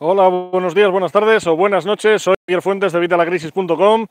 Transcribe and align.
Hola, 0.00 0.28
buenos 0.28 0.76
días, 0.76 0.92
buenas 0.92 1.10
tardes 1.10 1.44
o 1.48 1.56
buenas 1.56 1.84
noches. 1.84 2.22
Soy 2.22 2.36
Miguel 2.46 2.62
Fuentes 2.62 2.92
de 2.92 3.00
Vitalacrisis.com. 3.00 4.06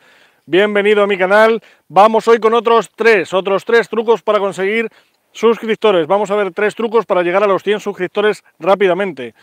Bienvenido 0.45 1.01
a 1.01 1.07
mi 1.07 1.17
canal. 1.17 1.61
Vamos 1.87 2.27
hoy 2.27 2.39
con 2.39 2.53
otros 2.53 2.91
tres, 2.93 3.33
otros 3.33 3.63
tres 3.63 3.87
trucos 3.87 4.21
para 4.21 4.39
conseguir 4.39 4.89
suscriptores. 5.31 6.05
Vamos 6.05 6.29
a 6.29 6.35
ver 6.35 6.51
tres 6.51 6.75
trucos 6.75 7.05
para 7.05 7.23
llegar 7.23 7.41
a 7.41 7.47
los 7.47 7.63
100 7.63 7.79
suscriptores 7.79 8.43
rápidamente. 8.59 9.33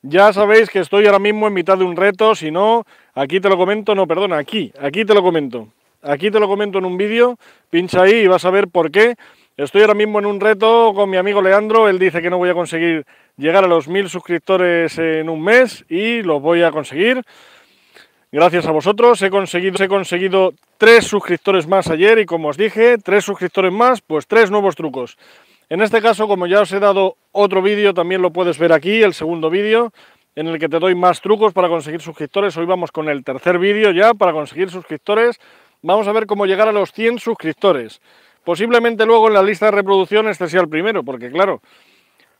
Ya 0.00 0.32
sabéis 0.32 0.70
que 0.70 0.78
estoy 0.78 1.04
ahora 1.04 1.18
mismo 1.18 1.46
en 1.46 1.52
mitad 1.52 1.76
de 1.76 1.84
un 1.84 1.94
reto, 1.94 2.34
si 2.34 2.50
no, 2.50 2.84
aquí 3.12 3.38
te 3.38 3.50
lo 3.50 3.58
comento, 3.58 3.94
no, 3.94 4.06
perdona, 4.06 4.38
aquí, 4.38 4.72
aquí 4.80 5.04
te 5.04 5.12
lo 5.12 5.22
comento. 5.22 5.68
Aquí 6.00 6.30
te 6.30 6.40
lo 6.40 6.48
comento 6.48 6.78
en 6.78 6.86
un 6.86 6.96
vídeo, 6.96 7.38
pincha 7.68 8.00
ahí 8.00 8.14
y 8.14 8.26
vas 8.28 8.46
a 8.46 8.50
ver 8.50 8.68
por 8.68 8.90
qué. 8.90 9.16
Estoy 9.58 9.82
ahora 9.82 9.92
mismo 9.92 10.18
en 10.18 10.24
un 10.24 10.40
reto 10.40 10.92
con 10.94 11.10
mi 11.10 11.18
amigo 11.18 11.42
Leandro, 11.42 11.86
él 11.86 11.98
dice 11.98 12.22
que 12.22 12.30
no 12.30 12.38
voy 12.38 12.48
a 12.48 12.54
conseguir 12.54 13.04
llegar 13.36 13.64
a 13.64 13.68
los 13.68 13.88
mil 13.88 14.08
suscriptores 14.08 14.98
en 14.98 15.28
un 15.28 15.42
mes 15.42 15.84
y 15.88 16.22
lo 16.22 16.40
voy 16.40 16.62
a 16.62 16.70
conseguir. 16.70 17.22
Gracias 18.30 18.66
a 18.66 18.70
vosotros 18.70 19.20
he 19.22 19.30
conseguido, 19.30 19.84
he 19.84 19.88
conseguido 19.88 20.54
tres 20.78 21.04
suscriptores 21.04 21.66
más 21.66 21.88
ayer 21.88 22.18
y 22.18 22.26
como 22.26 22.48
os 22.48 22.56
dije, 22.56 22.96
tres 22.98 23.24
suscriptores 23.24 23.72
más, 23.72 24.00
pues 24.00 24.26
tres 24.26 24.50
nuevos 24.50 24.74
trucos. 24.74 25.18
En 25.68 25.80
este 25.80 26.02
caso, 26.02 26.26
como 26.28 26.46
ya 26.46 26.60
os 26.60 26.72
he 26.72 26.80
dado 26.80 27.16
otro 27.30 27.62
vídeo, 27.62 27.94
también 27.94 28.22
lo 28.22 28.32
puedes 28.32 28.58
ver 28.58 28.72
aquí, 28.72 29.02
el 29.02 29.14
segundo 29.14 29.50
vídeo, 29.50 29.92
en 30.34 30.48
el 30.48 30.58
que 30.58 30.68
te 30.68 30.78
doy 30.78 30.94
más 30.94 31.20
trucos 31.20 31.52
para 31.52 31.68
conseguir 31.68 32.00
suscriptores. 32.00 32.56
Hoy 32.56 32.66
vamos 32.66 32.90
con 32.90 33.08
el 33.08 33.22
tercer 33.24 33.58
vídeo 33.58 33.90
ya 33.90 34.14
para 34.14 34.32
conseguir 34.32 34.70
suscriptores. 34.70 35.38
Vamos 35.82 36.08
a 36.08 36.12
ver 36.12 36.26
cómo 36.26 36.46
llegar 36.46 36.68
a 36.68 36.72
los 36.72 36.92
100 36.92 37.18
suscriptores. 37.18 38.00
Posiblemente 38.44 39.06
luego 39.06 39.28
en 39.28 39.34
la 39.34 39.42
lista 39.42 39.66
de 39.66 39.72
reproducción 39.72 40.28
este 40.28 40.48
sea 40.48 40.62
el 40.62 40.68
primero, 40.68 41.02
porque 41.04 41.30
claro, 41.30 41.60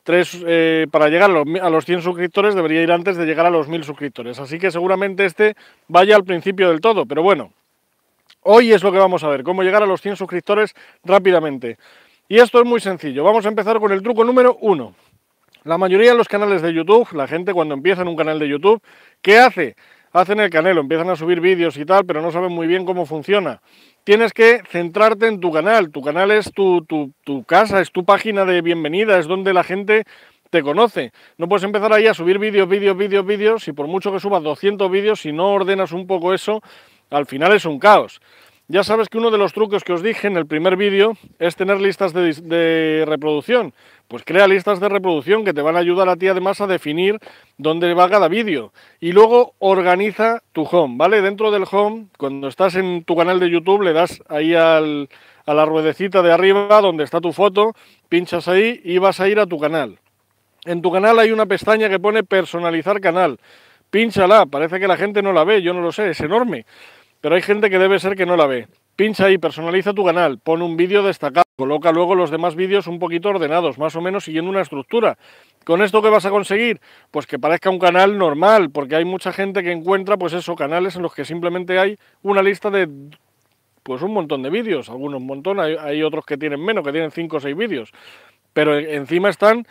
tres, 0.03 0.39
eh, 0.47 0.87
para 0.91 1.09
llegar 1.09 1.31
a 1.31 1.71
los 1.71 1.85
100 1.85 2.03
suscriptores 2.03 2.55
debería 2.55 2.83
ir 2.83 2.93
antes 2.93 3.17
de 3.17 3.27
llegar 3.27 3.47
a 3.47 3.51
los 3.51 3.69
1000 3.69 3.85
suscriptores. 3.85 4.39
Así 4.39 4.59
que 4.59 4.71
seguramente 4.71 5.25
este 5.25 5.55
vaya 5.89 6.17
al 6.17 6.25
principio 6.25 6.69
del 6.71 6.81
todo, 6.81 7.07
pero 7.07 7.23
bueno, 7.23 7.53
hoy 8.43 8.73
es 8.73 8.83
lo 8.83 8.93
que 8.93 8.99
vamos 8.99 9.25
a 9.25 9.29
ver, 9.29 9.43
cómo 9.43 9.63
llegar 9.63 9.83
a 9.83 9.87
los 9.87 10.01
100 10.01 10.17
suscriptores 10.17 10.75
rápidamente. 11.05 11.79
Y 12.29 12.39
esto 12.39 12.61
es 12.61 12.67
muy 12.67 12.81
sencillo, 12.81 13.25
vamos 13.25 13.45
a 13.47 13.49
empezar 13.49 13.79
con 13.79 13.93
el 13.93 14.03
truco 14.03 14.25
número 14.25 14.57
uno. 14.61 14.95
La 15.65 15.79
mayoría 15.79 16.11
de 16.11 16.17
los 16.17 16.27
canales 16.27 16.61
de 16.61 16.75
YouTube, 16.75 17.13
la 17.13 17.29
gente 17.29 17.53
cuando 17.53 17.75
empieza 17.75 18.03
en 18.03 18.09
un 18.09 18.17
canal 18.17 18.39
de 18.39 18.49
YouTube, 18.49 18.83
¿qué 19.21 19.39
hace? 19.39 19.77
Hacen 20.13 20.41
el 20.41 20.51
canelo, 20.51 20.81
empiezan 20.81 21.11
a 21.11 21.17
subir 21.17 21.41
vídeos 21.41 21.77
y 21.77 21.85
tal, 21.85 22.05
pero 22.05 22.21
no 22.21 22.31
saben 22.31 22.53
muy 22.53 22.67
bien 22.67 22.85
cómo 22.85 23.07
funciona 23.07 23.61
tienes 24.05 24.33
que 24.33 24.63
centrarte 24.69 25.27
en 25.27 25.41
tu 25.41 25.53
canal. 25.53 25.91
Tu 25.91 26.03
canal 26.03 26.31
es 26.31 26.53
tu, 26.53 26.85
casa, 27.47 27.81
es 27.81 27.93
tu 27.93 28.05
página 28.05 28.45
de 28.45 28.63
bienvenida, 28.63 29.19
es 29.19 29.27
donde 29.27 29.53
la 29.53 29.65
gente 29.65 30.05
te 30.51 30.63
conoce. 30.63 31.13
No 31.39 31.49
puedes 31.49 31.65
empezar 31.65 31.93
ahí 31.93 32.07
a 32.07 32.15
subir 32.15 32.39
vídeos, 32.39 32.69
vídeos, 32.69 32.97
vídeos, 32.97 33.25
vídeos, 33.25 33.69
y 33.69 33.73
por 33.73 33.87
mucho 33.87 34.13
que 34.13 34.21
subas 34.21 34.43
200 34.43 34.91
vídeos, 34.91 35.21
si 35.21 35.33
no 35.33 35.53
ordenas 35.53 35.93
un 35.93 36.07
poco 36.07 36.35
eso, 36.35 36.63
al 37.11 37.27
final 37.27 37.53
es 37.53 37.65
un 37.65 37.79
caos. 37.79 38.21
Ya 38.73 38.83
sabes 38.85 39.11
que 39.11 39.19
uno 39.19 39.31
de 39.31 39.37
los 39.37 39.53
trucos 39.53 39.85
que 39.85 39.93
os 39.93 40.03
dije 40.03 40.29
en 40.29 40.39
el 40.39 40.47
primer 40.47 40.79
vídeo 40.79 41.15
es 41.39 41.57
tener 41.57 41.79
listas 41.79 42.15
de, 42.15 43.05
reproducción. 43.07 43.75
Pues 44.09 44.25
crea 44.25 44.49
listas 44.49 44.81
de 44.81 44.89
reproducción 44.89 45.45
que 45.45 45.53
te 45.53 45.61
van 45.61 45.77
a 45.77 45.81
ayudar 45.81 46.09
a 46.09 46.17
ti 46.17 46.27
además 46.27 46.63
a 46.63 46.67
definir 46.67 47.19
dónde 47.59 47.93
va 47.93 48.09
cada 48.09 48.29
vídeo. 48.29 48.73
Y 48.99 49.13
luego 49.13 49.53
organiza 49.59 50.43
tu 50.53 50.63
home, 50.63 50.95
¿vale? 50.97 51.21
Dentro 51.21 51.51
del 51.51 51.65
home, 51.71 52.07
cuando 52.17 52.49
estás 52.49 52.75
en 52.77 53.05
tu 53.05 53.15
canal 53.15 53.41
de 53.41 53.51
YouTube, 53.51 53.83
le 53.83 53.93
das 53.93 54.23
ahí 54.31 54.55
a 54.55 54.81
la 54.81 55.65
ruedecita 55.67 56.23
de 56.23 56.33
arriba 56.33 56.81
donde 56.81 57.05
está 57.05 57.21
tu 57.21 57.35
foto, 57.35 57.75
pinchas 58.09 58.49
ahí 58.49 58.81
y 58.85 58.97
vas 58.97 59.21
a 59.21 59.29
ir 59.29 59.39
a 59.39 59.45
tu 59.45 59.59
canal. 59.59 59.99
En 60.65 60.81
tu 60.81 60.91
canal 60.91 61.19
hay 61.19 61.31
una 61.31 61.45
pestaña 61.45 61.91
que 61.91 62.01
pone 62.01 62.25
personalizar 62.25 63.03
canal. 63.03 63.39
Pínchala, 63.91 64.47
parece 64.47 64.81
que 64.81 64.89
la 64.89 64.97
gente 64.97 65.21
no 65.21 65.35
la 65.35 65.45
ve, 65.45 65.61
yo 65.61 65.75
no 65.75 65.83
lo 65.83 65.93
sé, 65.93 66.09
es 66.09 66.21
enorme 66.21 66.65
pero 67.23 67.37
hay 67.37 67.43
gente 67.43 67.71
que 67.71 67.79
debe 67.79 67.99
ser 68.01 68.17
que 68.17 68.27
no 68.27 68.37
la 68.37 68.47
ve. 68.47 68.67
Pincha 68.97 69.27
ahí, 69.27 69.39
personaliza 69.39 69.95
tu 69.95 70.05
canal, 70.05 70.39
pon 70.39 70.61
un 70.61 70.77
vídeo 70.77 71.03
destacado, 71.03 71.47
coloca 71.57 71.93
luego 71.93 72.15
los 72.15 72.31
demás 72.31 72.57
vídeos 72.57 72.89
un 72.89 72.99
poquito 72.99 73.31
ordenados, 73.31 73.79
más 73.79 73.97
o 73.97 74.03
menos 74.03 74.25
siguiendo 74.25 74.51
una 74.51 74.61
estructura. 74.61 75.17
¿Con 75.65 75.81
esto 75.83 76.03
qué 76.03 76.11
vas 76.11 76.27
a 76.27 76.31
conseguir? 76.31 76.81
Pues 77.11 77.27
que 77.27 77.39
parezca 77.39 77.71
un 77.71 77.79
canal 77.79 78.19
normal, 78.19 78.71
porque 78.71 78.97
hay 78.97 79.05
mucha 79.05 79.33
gente 79.33 79.63
que 79.63 79.71
encuentra, 79.71 80.19
pues 80.19 80.33
eso, 80.33 80.57
canales 80.57 80.97
en 80.97 81.03
los 81.03 81.15
que 81.15 81.25
simplemente 81.25 81.79
hay 81.79 81.97
una 82.23 82.43
lista 82.43 82.71
de, 82.71 82.89
pues 83.85 84.03
un 84.03 84.13
montón 84.13 84.43
de 84.43 84.51
vídeos, 84.51 84.91
algunos 84.91 85.21
un 85.21 85.27
montón, 85.27 85.61
hay, 85.61 86.03
otros 86.03 86.27
que 86.27 86.37
tienen 86.37 86.63
menos, 86.63 86.85
que 86.85 86.91
tienen 86.91 87.13
5 87.13 87.37
o 87.37 87.41
6 87.41 87.57
vídeos, 87.57 87.93
pero 88.53 88.77
encima 88.77 89.31
están, 89.31 89.65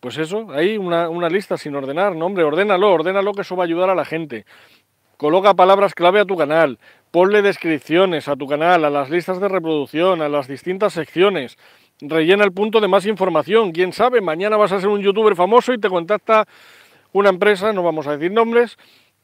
pues 0.00 0.18
eso, 0.18 0.48
hay 0.50 0.76
una, 0.76 1.08
una 1.08 1.30
lista 1.30 1.56
sin 1.56 1.74
ordenar, 1.74 2.14
no 2.14 2.26
hombre, 2.26 2.44
ordénalo, 2.44 2.92
ordénalo 2.92 3.32
que 3.32 3.40
eso 3.40 3.56
va 3.56 3.64
a 3.64 3.66
ayudar 3.66 3.88
a 3.88 3.94
la 3.94 4.04
gente. 4.04 4.44
Coloca 5.20 5.52
palabras 5.52 5.92
clave 5.92 6.18
a 6.18 6.24
tu 6.24 6.34
canal, 6.34 6.78
ponle 7.10 7.42
descripciones 7.42 8.26
a 8.26 8.36
tu 8.36 8.46
canal, 8.46 8.86
a 8.86 8.88
las 8.88 9.10
listas 9.10 9.38
de 9.38 9.48
reproducción, 9.48 10.22
a 10.22 10.30
las 10.30 10.48
distintas 10.48 10.94
secciones. 10.94 11.58
Rellena 12.00 12.42
el 12.42 12.52
punto 12.52 12.80
de 12.80 12.88
más 12.88 13.04
información. 13.04 13.70
Quién 13.72 13.92
sabe, 13.92 14.22
mañana 14.22 14.56
vas 14.56 14.72
a 14.72 14.80
ser 14.80 14.88
un 14.88 15.02
youtuber 15.02 15.36
famoso 15.36 15.74
y 15.74 15.78
te 15.78 15.90
contacta 15.90 16.48
una 17.12 17.28
empresa, 17.28 17.70
no 17.74 17.82
vamos 17.82 18.06
a 18.06 18.16
decir 18.16 18.32
nombres, 18.32 18.78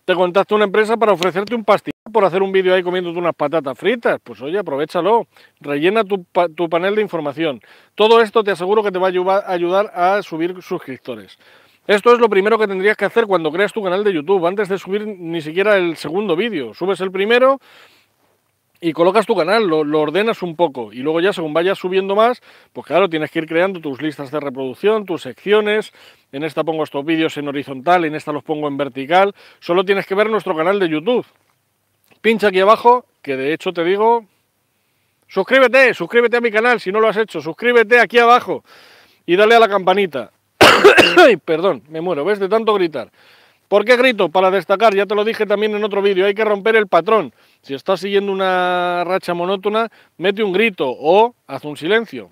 te 0.05 0.15
contacta 0.15 0.55
una 0.55 0.65
empresa 0.65 0.99
para 0.99 1.13
ofrecerte 1.13 1.55
un 1.55 1.65
pastel 1.65 1.95
por 2.13 2.27
hacer 2.27 2.43
un 2.43 2.53
vídeo 2.53 2.75
ahí 2.75 2.83
comiéndote 2.83 3.19
unas 3.19 3.35
patatas 3.35 3.79
fritas. 3.79 4.21
Pues 4.23 4.43
oye, 4.43 4.59
aprovechalo, 4.59 5.27
rellena 5.63 6.05
tu, 6.05 6.27
tu 6.55 6.69
panel 6.69 6.95
de 6.95 7.01
información. 7.01 7.63
Todo 7.95 8.21
esto 8.21 8.45
te 8.45 8.51
aseguro 8.51 8.83
que 8.83 8.93
te 8.93 8.99
va 8.99 9.09
a 9.09 9.51
ayudar 9.51 9.91
a 9.95 10.23
subir 10.23 10.61
suscriptores. 10.61 11.39
Esto 11.87 12.13
es 12.13 12.19
lo 12.19 12.29
primero 12.29 12.59
que 12.59 12.67
tendrías 12.67 12.97
que 12.97 13.05
hacer 13.05 13.27
cuando 13.27 13.53
creas 13.53 13.73
tu 13.73 13.81
canal 13.81 14.03
de 14.03 14.13
YouTube, 14.13 14.45
antes 14.45 14.69
de 14.69 14.77
subir 14.77 15.07
ni 15.07 15.41
siquiera 15.41 15.77
el 15.77 15.97
segundo 15.97 16.35
vídeo. 16.35 16.75
Subes 16.75 17.01
el 17.01 17.13
primero 17.13 17.61
y 18.81 18.93
colocas 18.93 19.25
tu 19.25 19.37
canal, 19.37 19.69
lo, 19.69 20.01
ordenas 20.01 20.43
un 20.43 20.57
poco 20.57 20.93
y 20.93 20.97
luego 20.97 21.21
ya 21.21 21.33
según 21.33 21.55
vayas 21.55 21.79
subiendo 21.79 22.17
más, 22.17 22.43
pues 22.73 22.87
claro, 22.89 23.09
tienes 23.09 23.31
que 23.31 23.39
ir 23.39 23.47
creando 23.47 23.81
tus 23.81 24.03
listas 24.03 24.33
de 24.33 24.41
reproducción, 24.41 25.07
tus 25.07 25.23
secciones, 25.23 25.93
en 26.33 26.43
esta 26.43 26.65
pongo 26.65 26.83
estos 26.83 27.05
vídeos 27.05 27.37
en 27.37 27.47
horizontal, 27.47 28.05
en 28.05 28.17
esta 28.17 28.33
los 28.33 28.43
pongo 28.43 28.67
en 28.67 28.77
vertical, 28.77 29.33
solo 29.61 29.85
tienes 29.85 30.07
que 30.07 30.17
ver 30.17 30.29
nuestro 30.29 30.57
canal 30.57 30.81
de 30.81 30.89
YouTube. 30.89 31.25
Pincha 32.21 32.49
aquí 32.49 32.59
abajo, 32.59 33.07
que 33.23 33.37
de 33.37 33.53
hecho 33.53 33.73
te 33.73 33.85
digo, 33.85 34.27
suscríbete, 35.29 35.95
suscríbete 35.95 36.39
a 36.39 36.41
mi 36.41 36.51
canal 36.51 36.81
si 36.81 36.91
no 36.91 36.99
lo 36.99 37.09
has 37.09 37.17
hecho, 37.17 37.41
suscríbete 37.41 38.01
aquí 38.01 38.19
abajo 38.19 38.65
y 39.25 39.37
dale 39.37 39.55
a 39.55 39.61
la 39.61 39.69
campanita. 39.69 40.33
Perdón, 41.45 41.83
me 41.89 42.01
muero, 42.01 42.25
¿ves? 42.25 42.39
De 42.39 42.49
tanto 42.49 42.75
gritar. 42.75 43.11
¿Por 43.69 43.85
qué 43.85 43.97
grito? 43.97 44.29
Para 44.29 44.51
destacar, 44.51 44.95
ya 44.95 45.07
te 45.07 45.15
lo 45.15 45.25
dije 45.25 45.45
también 45.45 45.75
en 45.75 45.83
otro 45.83 46.01
vídeo, 46.01 46.27
hay 46.27 46.35
que 46.35 46.45
romper 46.45 46.77
el 46.77 46.87
patrón. 46.87 47.33
Si 47.63 47.75
estás 47.75 48.01
siguiendo 48.01 48.31
una 48.31 49.03
racha 49.05 49.35
monótona, 49.35 49.89
mete 50.19 50.45
un 50.45 50.53
grito 50.53 50.87
o 50.89 51.35
haz 51.49 51.65
un 51.65 51.77
silencio. 51.77 52.31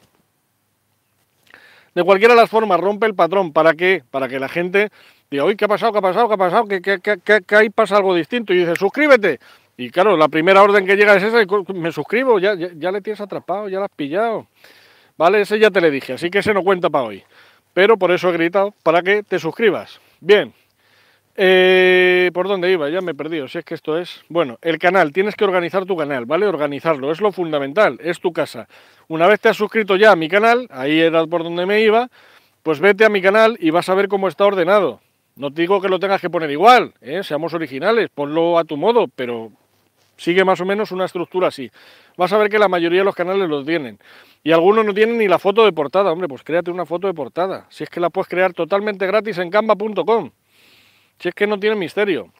De 1.94 2.04
cualquiera 2.04 2.34
de 2.34 2.40
las 2.40 2.50
formas, 2.50 2.78
rompe 2.78 3.06
el 3.06 3.14
patrón. 3.14 3.52
¿Para 3.52 3.74
qué? 3.74 4.02
Para 4.10 4.28
que 4.28 4.38
la 4.38 4.48
gente 4.48 4.91
diga, 5.30 5.44
uy, 5.44 5.56
¿qué 5.56 5.64
ha 5.64 5.68
pasado? 5.68 5.92
¿Qué 5.92 5.98
ha 5.98 6.02
pasado? 6.02 6.28
¿Qué 6.28 6.34
ha 6.34 6.38
pasado? 6.38 6.64
¿Que, 6.66 6.80
que, 6.80 7.56
ahí 7.56 7.70
pasa 7.70 7.96
algo 7.96 8.14
distinto? 8.14 8.52
Y 8.52 8.58
dice, 8.58 8.74
suscríbete. 8.76 9.41
Y 9.76 9.91
claro, 9.91 10.16
la 10.16 10.28
primera 10.28 10.62
orden 10.62 10.86
que 10.86 10.96
llega 10.96 11.16
es 11.16 11.24
esa, 11.24 11.38
me 11.74 11.91
suscribo, 11.91 12.38
ya, 12.38 12.54
ya, 12.54 12.68
ya 12.76 12.92
le 12.92 13.00
tienes 13.00 13.20
atrapado, 13.20 13.68
ya 13.68 13.80
la 13.80 13.86
has 13.86 13.91
pillado. 13.91 14.46
Vale, 15.16 15.41
ese 15.41 15.58
ya 15.58 15.70
te 15.70 15.80
le 15.80 15.91
dije, 15.91 16.12
así 16.12 16.30
que 16.30 16.38
ese 16.38 16.54
no 16.54 16.62
cuenta 16.62 16.91
para 16.91 17.06
hoy 17.06 17.24
pero 17.74 17.98
por 17.98 18.10
eso 18.12 18.30
he 18.30 18.32
gritado 18.32 18.72
para 18.82 19.02
que 19.02 19.22
te 19.22 19.38
suscribas. 19.38 20.00
Bien, 20.20 20.54
eh, 21.36 22.30
¿por 22.32 22.46
dónde 22.46 22.70
iba? 22.70 22.88
Ya 22.88 23.00
me 23.00 23.10
he 23.10 23.14
perdido, 23.14 23.48
si 23.48 23.58
es 23.58 23.64
que 23.64 23.74
esto 23.74 23.98
es... 23.98 24.22
Bueno, 24.28 24.58
el 24.62 24.78
canal, 24.78 25.12
tienes 25.12 25.34
que 25.34 25.44
organizar 25.44 25.84
tu 25.84 25.96
canal, 25.96 26.26
¿vale? 26.26 26.46
Organizarlo, 26.46 27.10
es 27.10 27.20
lo 27.20 27.32
fundamental, 27.32 27.98
es 28.00 28.20
tu 28.20 28.32
casa. 28.32 28.68
Una 29.08 29.26
vez 29.26 29.40
te 29.40 29.48
has 29.48 29.56
suscrito 29.56 29.96
ya 29.96 30.12
a 30.12 30.16
mi 30.16 30.28
canal, 30.28 30.68
ahí 30.70 31.00
era 31.00 31.26
por 31.26 31.42
donde 31.42 31.66
me 31.66 31.82
iba, 31.82 32.08
pues 32.62 32.78
vete 32.78 33.04
a 33.04 33.08
mi 33.08 33.20
canal 33.20 33.56
y 33.60 33.70
vas 33.70 33.88
a 33.88 33.94
ver 33.94 34.08
cómo 34.08 34.28
está 34.28 34.46
ordenado. 34.46 35.00
No 35.36 35.52
te 35.52 35.62
digo 35.62 35.80
que 35.80 35.88
lo 35.88 35.98
tengas 35.98 36.20
que 36.20 36.30
poner 36.30 36.50
igual, 36.52 36.94
¿eh? 37.00 37.24
seamos 37.24 37.53
originales, 37.53 38.09
ponlo 38.15 38.56
a 38.56 38.65
tu 38.65 38.77
modo, 38.77 39.09
pero 39.09 39.50
sigue 40.16 40.45
más 40.45 40.61
o 40.61 40.65
menos 40.65 40.93
una 40.93 41.05
estructura 41.05 41.49
así. 41.49 41.71
Vas 42.16 42.33
a 42.33 42.39
ver 42.39 42.49
que 42.49 42.59
la 42.59 42.69
mayoría 42.69 43.01
de 43.01 43.05
los 43.05 43.15
canales 43.15 43.49
lo 43.49 43.65
tienen. 43.65 43.99
Y 44.43 44.53
algunos 44.53 44.84
no 44.84 44.95
tienen 44.95 45.19
ni 45.19 45.28
la 45.28 45.39
foto 45.39 45.65
de 45.65 45.72
portada. 45.72 46.13
Hombre, 46.13 46.28
pues 46.28 46.43
créate 46.43 46.71
una 46.71 46.87
foto 46.87 47.07
de 47.07 47.15
portada. 47.15 47.66
Si 47.71 47.84
es 47.84 47.91
que 47.91 48.01
la 48.01 48.11
puedes 48.11 48.28
crear 48.28 48.53
totalmente 48.53 49.07
gratis 49.07 49.39
en 49.39 49.51
canva.com. 49.51 50.31
Si 51.19 51.28
es 51.28 51.34
que 51.34 51.47
no 51.47 51.59
tiene 51.59 51.77
misterio. 51.77 52.33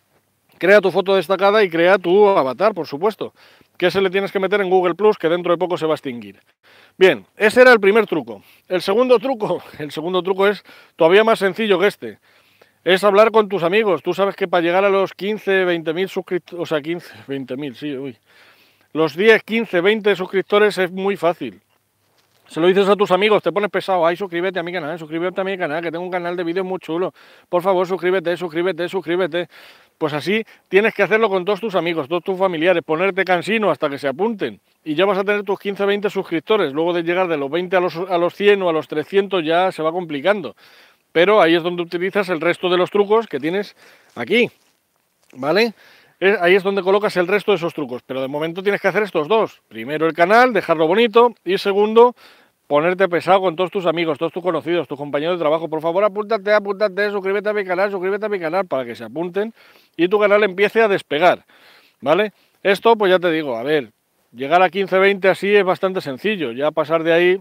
Crea 0.59 0.81
tu 0.81 0.91
foto 0.91 1.17
destacada 1.17 1.65
y 1.65 1.71
crea 1.71 1.99
tu 1.99 2.29
avatar, 2.29 2.75
por 2.75 2.87
supuesto. 2.87 3.35
Que 3.77 3.91
se 3.91 4.01
le 4.01 4.11
tienes 4.11 4.31
que 4.31 4.39
meter 4.39 4.61
en 4.61 4.71
Google 4.71 4.95
Plus, 4.95 5.19
que 5.19 5.29
dentro 5.29 5.53
de 5.53 5.59
poco 5.59 5.77
se 5.77 5.87
va 5.87 5.95
a 5.95 5.97
extinguir. 5.97 6.41
Bien, 6.97 7.27
ese 7.37 7.63
era 7.63 7.73
el 7.73 7.81
primer 7.81 8.07
truco. 8.07 8.43
El 8.69 8.81
segundo 8.83 9.19
truco, 9.19 9.63
el 9.79 9.91
segundo 9.91 10.23
truco 10.23 10.47
es 10.47 10.63
todavía 10.97 11.25
más 11.25 11.41
sencillo 11.41 11.79
que 11.79 11.89
este 11.89 12.19
es 12.85 13.03
hablar 13.03 13.31
con 13.31 13.49
tus 13.49 13.63
amigos. 13.63 14.03
Tú 14.03 14.13
sabes 14.13 14.37
que 14.37 14.47
para 14.47 14.63
llegar 14.63 14.85
a 14.85 14.91
los 14.91 15.15
15, 15.15 15.65
20 15.65 15.95
mil 15.95 16.09
suscriptores, 16.09 16.63
o 16.63 16.67
sea, 16.67 16.83
15, 16.83 17.15
20 17.27 17.57
mil, 17.57 17.75
sí, 17.75 17.97
uy. 17.97 18.17
Los 18.93 19.17
10, 19.17 19.43
15, 19.43 19.81
20 19.81 20.15
suscriptores 20.15 20.79
es 20.79 20.93
muy 20.93 21.17
fácil. 21.17 21.61
Se 22.47 22.61
lo 22.61 22.67
dices 22.67 22.89
a 22.89 22.95
tus 22.95 23.11
amigos, 23.11 23.43
te 23.43 23.51
pones 23.51 23.71
pesado, 23.71 24.07
ay, 24.07 24.17
suscríbete 24.17 24.59
a 24.59 24.63
mi 24.63 24.71
canal, 24.71 24.99
suscríbete 24.99 25.41
a 25.41 25.45
mi 25.45 25.57
canal, 25.57 25.83
que 25.83 25.91
tengo 25.91 26.05
un 26.05 26.11
canal 26.11 26.37
de 26.37 26.45
vídeos 26.45 26.67
muy 26.67 26.79
chulo. 26.79 27.15
Por 27.49 27.63
favor, 27.63 27.87
suscríbete, 27.87 28.37
suscríbete, 28.37 28.87
suscríbete. 28.89 29.49
Pues 29.97 30.13
así 30.13 30.45
tienes 30.69 30.93
que 30.95 31.03
hacerlo 31.03 31.31
con 31.31 31.45
todos 31.45 31.61
tus 31.61 31.75
amigos, 31.75 32.07
todos 32.07 32.23
tus 32.23 32.39
familiares, 32.39 32.83
ponerte 32.85 33.25
cansino 33.25 33.71
hasta 33.71 33.89
que 33.89 33.99
se 33.99 34.09
apunten. 34.09 34.61
Y 34.85 34.95
ya 34.95 35.07
vas 35.07 35.17
a 35.17 35.25
tener 35.25 35.43
tus 35.43 35.59
15, 35.59 35.87
20 35.87 36.11
suscriptores. 36.11 36.73
Luego 36.75 36.93
de 36.93 37.03
llegar 37.03 37.29
de 37.29 37.39
los 37.39 37.51
20 37.51 37.77
a 37.77 37.81
los, 37.81 37.97
a 37.97 38.19
los 38.19 38.35
100 38.35 38.63
o 38.63 38.69
a 38.69 38.73
los 38.73 38.89
300 38.89 39.43
ya 39.43 39.73
se 39.73 39.83
va 39.83 39.91
complicando. 39.91 40.55
Pero 41.15 41.41
ahí 41.41 41.55
es 41.55 41.63
donde 41.63 41.81
utilizas 41.81 42.29
el 42.29 42.41
resto 42.41 42.69
de 42.69 42.77
los 42.77 42.91
trucos 42.91 43.29
que 43.29 43.39
tienes 43.39 43.77
aquí. 44.17 44.51
¿Vale? 45.35 45.73
ahí 46.41 46.57
es 46.57 46.63
donde 46.65 46.83
colocas 46.83 47.17
el 47.17 47.29
resto 47.29 47.53
de 47.53 47.57
esos 47.57 47.73
trucos. 47.73 48.03
Pero 48.05 48.21
de 48.21 48.27
momento 48.27 48.65
tienes 48.65 48.81
que 48.81 48.89
hacer 48.89 49.05
estos 49.05 49.29
dos. 49.29 49.63
Primero 49.69 50.09
el 50.09 50.13
canal, 50.13 50.53
dejarlo 50.53 50.89
bonito. 50.89 51.33
Y 51.45 51.57
segundo, 51.59 52.17
ponerte 52.67 53.09
pesado 53.09 53.43
con 53.43 53.55
todos 53.55 53.71
tus 53.71 53.87
amigos, 53.87 54.19
todos 54.19 54.33
tus 54.33 54.43
conocidos, 54.43 54.89
tus 54.89 54.99
compañeros 54.99 55.39
de 55.39 55.43
trabajo. 55.43 55.69
Por 55.69 55.81
favor, 55.81 56.03
apúntate, 56.03 56.53
apúntate, 56.53 57.09
suscríbete 57.13 57.49
a 57.49 57.53
mi 57.53 57.65
canal, 57.65 57.93
suscríbete 57.93 58.27
a 58.27 58.29
mi 58.29 58.41
canal 58.41 58.67
para 58.67 58.85
que 58.85 58.97
se 58.97 59.05
apunten 59.05 59.55
y 59.97 60.09
tu 60.09 60.19
canal 60.19 60.43
empiece 60.43 60.83
a 60.83 60.89
despegar. 60.89 61.45
¿Vale? 62.01 62.33
Esto, 62.65 62.97
pues 62.97 63.13
ya 63.13 63.21
te 63.21 63.31
digo, 63.31 63.57
a 63.57 63.63
ver, 63.63 63.93
llegar 64.33 64.63
a 64.63 64.69
15, 64.69 64.99
20 64.99 65.29
así 65.29 65.55
es 65.55 65.63
bastante 65.63 66.01
sencillo. 66.01 66.51
Ya 66.51 66.73
pasar 66.73 67.05
de 67.05 67.13
ahí, 67.13 67.41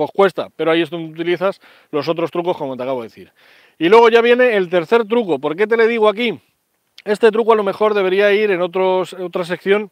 pues 0.00 0.12
cuesta. 0.12 0.48
Pero 0.56 0.70
ahí 0.70 0.80
es 0.80 0.88
donde 0.88 1.12
utilizas 1.12 1.60
los 1.90 2.08
otros 2.08 2.30
trucos, 2.30 2.56
como 2.56 2.74
te 2.74 2.82
acabo 2.82 3.02
de 3.02 3.08
decir. 3.08 3.32
Y 3.78 3.90
luego 3.90 4.08
ya 4.08 4.22
viene 4.22 4.56
el 4.56 4.70
tercer 4.70 5.06
truco. 5.06 5.38
¿Por 5.38 5.56
qué 5.56 5.66
te 5.66 5.76
le 5.76 5.86
digo 5.86 6.08
aquí? 6.08 6.40
Este 7.04 7.30
truco 7.30 7.52
a 7.52 7.56
lo 7.56 7.62
mejor 7.62 7.92
debería 7.92 8.32
ir 8.32 8.50
en 8.50 8.62
otros, 8.62 9.12
otra 9.12 9.44
sección 9.44 9.90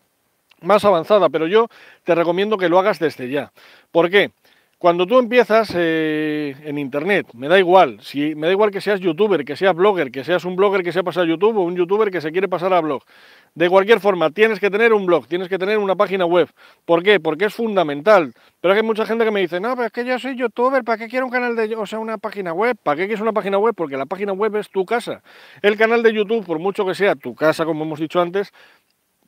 más 0.62 0.87
avanzada, 0.87 1.28
pero 1.28 1.46
yo 1.46 1.69
te 2.05 2.14
recomiendo 2.14 2.56
que 2.56 2.70
lo 2.70 2.78
hagas 2.78 2.99
desde 2.99 3.28
ya. 3.28 3.52
¿Por 3.93 4.08
qué? 4.08 4.31
Cuando 4.78 5.08
tú 5.08 5.19
empiezas 5.19 5.72
eh, 5.75 6.54
en 6.62 6.78
internet, 6.78 7.26
me 7.34 7.48
da 7.48 7.58
igual, 7.58 7.98
si 8.00 8.36
me 8.36 8.46
da 8.46 8.52
igual 8.52 8.70
que 8.70 8.80
seas 8.80 9.00
youtuber, 9.00 9.44
que 9.44 9.56
seas 9.56 9.75
blogger, 9.75 10.12
que 10.12 10.22
seas 10.22 10.44
un 10.44 10.54
blogger 10.54 10.84
que 10.84 10.92
se 10.92 11.00
ha 11.00 11.02
pasado 11.02 11.26
a 11.26 11.28
YouTube 11.28 11.56
o 11.56 11.62
un 11.62 11.75
youtuber 11.75 12.12
que 12.12 12.20
se 12.20 12.30
quiere 12.30 12.46
pasar 12.46 12.72
a 12.72 12.80
blog. 12.80 13.02
De 13.56 13.69
cualquier 13.69 13.98
forma, 13.98 14.30
tienes 14.30 14.60
que 14.60 14.70
tener 14.70 14.92
un 14.92 15.04
blog, 15.04 15.26
tienes 15.26 15.48
que 15.48 15.58
tener 15.58 15.78
una 15.78 15.96
página 15.96 16.26
web. 16.26 16.48
¿Por 16.84 17.02
qué? 17.02 17.19
Porque 17.19 17.46
es 17.46 17.54
fundamental. 17.54 18.32
Pero 18.60 18.72
hay 18.72 18.84
mucha 18.84 19.04
gente 19.04 19.25
que 19.25 19.32
me 19.32 19.40
dice, 19.40 19.58
no, 19.58 19.75
pero 19.75 19.86
es 19.86 19.92
que 19.92 20.04
yo 20.04 20.16
soy 20.20 20.36
youtuber, 20.36 20.84
¿para 20.84 20.96
qué 20.96 21.08
quiero 21.08 21.26
un 21.26 21.32
canal 21.32 21.56
de, 21.56 21.75
o 21.75 21.84
sea, 21.84 21.98
una 21.98 22.16
página 22.19 22.52
web? 22.52 22.76
¿Para 22.80 22.98
qué 22.98 23.06
quieres 23.06 23.20
una 23.20 23.32
página 23.32 23.58
web? 23.58 23.75
Porque 23.75 23.96
la 23.96 24.06
página 24.06 24.32
web 24.32 24.54
es 24.54 24.70
tu 24.70 24.86
casa. 24.86 25.25
El 25.60 25.76
canal 25.76 26.04
de 26.04 26.12
YouTube, 26.12 26.46
por 26.46 26.60
mucho 26.60 26.86
que 26.86 26.94
sea 26.94 27.16
tu 27.16 27.34
casa, 27.34 27.64
como 27.64 27.82
hemos 27.82 27.98
dicho 27.98 28.20
antes, 28.20 28.52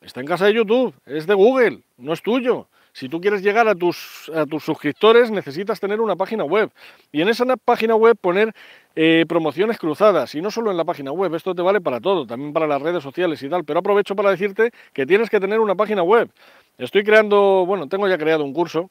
está 0.01 0.21
en 0.21 0.27
casa 0.27 0.45
de 0.45 0.53
YouTube, 0.53 0.95
es 1.05 1.27
de 1.27 1.33
Google, 1.33 1.81
no 1.97 2.13
es 2.13 2.21
tuyo. 2.21 2.69
Si 2.93 3.07
tú 3.07 3.21
quieres 3.21 3.41
llegar 3.41 3.67
a 3.67 3.75
tus, 3.75 4.29
a 4.35 4.45
tus 4.45 4.63
suscriptores, 4.63 5.31
necesitas 5.31 5.79
tener 5.79 6.01
una 6.01 6.15
página 6.15 6.43
web. 6.43 6.69
Y 7.11 7.21
en 7.21 7.29
esa 7.29 7.45
página 7.57 7.95
web 7.95 8.17
poner 8.19 8.53
eh, 8.95 9.25
promociones 9.27 9.77
cruzadas. 9.77 10.35
Y 10.35 10.41
no 10.41 10.51
solo 10.51 10.71
en 10.71 10.77
la 10.77 10.83
página 10.83 11.11
web, 11.11 11.33
esto 11.35 11.55
te 11.55 11.61
vale 11.61 11.79
para 11.79 12.01
todo, 12.01 12.25
también 12.25 12.51
para 12.51 12.67
las 12.67 12.81
redes 12.81 13.01
sociales 13.01 13.41
y 13.43 13.49
tal. 13.49 13.63
Pero 13.63 13.79
aprovecho 13.79 14.15
para 14.15 14.31
decirte 14.31 14.71
que 14.93 15.05
tienes 15.05 15.29
que 15.29 15.39
tener 15.39 15.59
una 15.59 15.75
página 15.75 16.03
web. 16.03 16.29
Estoy 16.77 17.03
creando, 17.03 17.65
bueno, 17.65 17.87
tengo 17.87 18.07
ya 18.09 18.17
creado 18.17 18.43
un 18.43 18.53
curso 18.53 18.89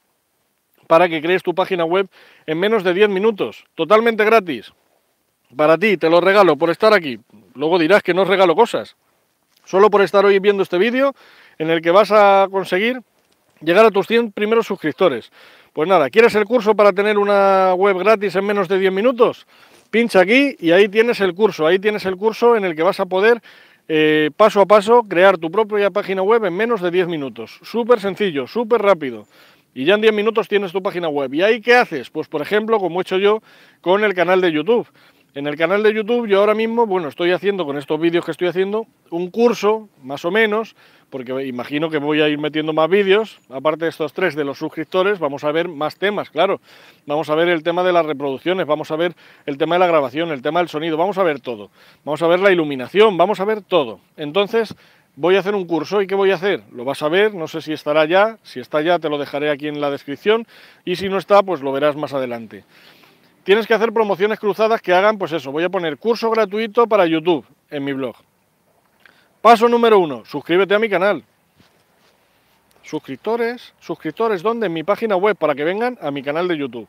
para 0.87 1.07
que 1.07 1.21
crees 1.21 1.43
tu 1.43 1.53
página 1.53 1.85
web 1.85 2.09
en 2.45 2.59
menos 2.59 2.83
de 2.83 2.93
10 2.93 3.09
minutos, 3.09 3.65
totalmente 3.75 4.25
gratis. 4.25 4.73
Para 5.55 5.77
ti, 5.77 5.97
te 5.97 6.09
lo 6.09 6.21
regalo 6.21 6.57
por 6.57 6.69
estar 6.69 6.93
aquí. 6.93 7.19
Luego 7.53 7.77
dirás 7.77 8.01
que 8.01 8.13
no 8.13 8.23
os 8.23 8.27
regalo 8.27 8.55
cosas. 8.55 8.95
Solo 9.63 9.89
por 9.89 10.01
estar 10.01 10.25
hoy 10.25 10.39
viendo 10.39 10.63
este 10.63 10.77
vídeo 10.77 11.13
en 11.57 11.69
el 11.69 11.81
que 11.81 11.91
vas 11.91 12.11
a 12.11 12.47
conseguir 12.49 13.01
llegar 13.61 13.85
a 13.85 13.91
tus 13.91 14.07
100 14.07 14.31
primeros 14.31 14.67
suscriptores. 14.67 15.31
Pues 15.73 15.87
nada, 15.87 16.09
¿quieres 16.09 16.35
el 16.35 16.45
curso 16.45 16.75
para 16.75 16.91
tener 16.91 17.17
una 17.17 17.73
web 17.73 17.97
gratis 17.97 18.35
en 18.35 18.45
menos 18.45 18.67
de 18.67 18.77
10 18.77 18.91
minutos? 18.91 19.47
Pincha 19.89 20.21
aquí 20.21 20.55
y 20.59 20.71
ahí 20.71 20.89
tienes 20.89 21.19
el 21.21 21.33
curso. 21.33 21.65
Ahí 21.65 21.79
tienes 21.79 22.05
el 22.05 22.17
curso 22.17 22.55
en 22.55 22.65
el 22.65 22.75
que 22.75 22.83
vas 22.83 22.99
a 22.99 23.05
poder 23.05 23.41
eh, 23.87 24.31
paso 24.37 24.61
a 24.61 24.65
paso 24.65 25.03
crear 25.03 25.37
tu 25.37 25.51
propia 25.51 25.91
página 25.91 26.21
web 26.21 26.45
en 26.45 26.55
menos 26.55 26.81
de 26.81 26.91
10 26.91 27.07
minutos. 27.07 27.59
Súper 27.61 27.99
sencillo, 27.99 28.47
súper 28.47 28.81
rápido. 28.81 29.27
Y 29.73 29.85
ya 29.85 29.95
en 29.95 30.01
10 30.01 30.13
minutos 30.13 30.47
tienes 30.47 30.71
tu 30.71 30.81
página 30.81 31.07
web. 31.07 31.33
¿Y 31.33 31.41
ahí 31.41 31.61
qué 31.61 31.75
haces? 31.75 32.09
Pues 32.09 32.27
por 32.27 32.41
ejemplo, 32.41 32.79
como 32.79 32.99
he 32.99 33.03
hecho 33.03 33.17
yo 33.17 33.41
con 33.81 34.03
el 34.03 34.13
canal 34.13 34.41
de 34.41 34.51
YouTube. 34.51 34.87
En 35.33 35.47
el 35.47 35.55
canal 35.55 35.81
de 35.81 35.93
YouTube 35.93 36.27
yo 36.27 36.39
ahora 36.39 36.53
mismo, 36.53 36.85
bueno, 36.85 37.07
estoy 37.07 37.31
haciendo 37.31 37.65
con 37.65 37.77
estos 37.77 37.99
vídeos 37.99 38.25
que 38.25 38.31
estoy 38.31 38.49
haciendo 38.49 38.85
un 39.09 39.31
curso, 39.31 39.87
más 40.03 40.25
o 40.25 40.31
menos, 40.31 40.75
porque 41.11 41.45
imagino 41.45 41.89
que 41.89 41.99
voy 41.99 42.21
a 42.21 42.29
ir 42.29 42.39
metiendo 42.39 42.73
más 42.73 42.89
vídeos, 42.89 43.39
aparte 43.49 43.85
de 43.85 43.89
estos 43.89 44.13
tres 44.13 44.33
de 44.33 44.43
los 44.43 44.57
suscriptores, 44.57 45.19
vamos 45.19 45.43
a 45.43 45.51
ver 45.51 45.67
más 45.67 45.97
temas, 45.97 46.29
claro. 46.31 46.61
Vamos 47.05 47.29
a 47.29 47.35
ver 47.35 47.49
el 47.49 47.61
tema 47.61 47.83
de 47.83 47.91
las 47.91 48.05
reproducciones, 48.05 48.65
vamos 48.65 48.89
a 48.89 48.95
ver 48.95 49.13
el 49.45 49.57
tema 49.57 49.75
de 49.75 49.79
la 49.79 49.87
grabación, 49.87 50.31
el 50.31 50.41
tema 50.41 50.59
del 50.59 50.69
sonido, 50.69 50.97
vamos 50.97 51.17
a 51.17 51.23
ver 51.23 51.41
todo. 51.41 51.69
Vamos 52.05 52.21
a 52.23 52.27
ver 52.27 52.39
la 52.39 52.51
iluminación, 52.51 53.17
vamos 53.17 53.39
a 53.39 53.45
ver 53.45 53.61
todo. 53.61 53.99
Entonces, 54.17 54.73
voy 55.15 55.35
a 55.35 55.39
hacer 55.39 55.53
un 55.53 55.67
curso 55.67 56.01
y 56.01 56.07
¿qué 56.07 56.15
voy 56.15 56.31
a 56.31 56.35
hacer? 56.35 56.63
Lo 56.71 56.85
vas 56.85 57.03
a 57.03 57.09
ver, 57.09 57.35
no 57.35 57.47
sé 57.47 57.61
si 57.61 57.73
estará 57.73 58.05
ya, 58.05 58.37
si 58.43 58.61
está 58.61 58.81
ya 58.81 58.97
te 58.97 59.09
lo 59.09 59.17
dejaré 59.17 59.51
aquí 59.51 59.67
en 59.67 59.81
la 59.81 59.91
descripción 59.91 60.47
y 60.85 60.95
si 60.95 61.09
no 61.09 61.17
está, 61.17 61.43
pues 61.43 61.61
lo 61.61 61.71
verás 61.71 61.95
más 61.95 62.13
adelante 62.13 62.63
tienes 63.43 63.65
que 63.65 63.73
hacer 63.73 63.91
promociones 63.91 64.39
cruzadas 64.39 64.81
que 64.81 64.93
hagan, 64.93 65.17
pues 65.17 65.31
eso, 65.31 65.51
voy 65.51 65.63
a 65.63 65.69
poner 65.69 65.97
curso 65.97 66.29
gratuito 66.29 66.85
para 66.87 67.07
YouTube 67.07 67.45
en 67.69 67.83
mi 67.83 67.93
blog. 67.93 68.15
Paso 69.41 69.67
número 69.67 69.97
uno, 69.97 70.23
suscríbete 70.23 70.75
a 70.75 70.79
mi 70.79 70.87
canal. 70.87 71.23
Suscriptores, 72.83 73.73
suscriptores, 73.79 74.43
¿dónde? 74.43 74.67
En 74.67 74.73
mi 74.73 74.83
página 74.83 75.15
web, 75.15 75.35
para 75.35 75.55
que 75.55 75.63
vengan 75.63 75.97
a 75.99 76.11
mi 76.11 76.21
canal 76.21 76.47
de 76.47 76.57
YouTube. 76.57 76.87